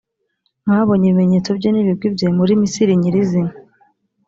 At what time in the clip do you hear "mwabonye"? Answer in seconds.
0.65-1.05